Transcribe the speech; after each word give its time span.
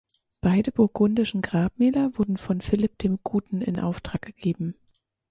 Beide 0.41 0.71
burgundischen 0.71 1.43
Grabmäler 1.43 2.09
wurden 2.17 2.37
von 2.37 2.61
Philipp 2.61 2.97
dem 2.97 3.19
Guten 3.21 3.61
in 3.61 3.79
Auftrag 3.79 4.23
gegeben. 4.23 4.73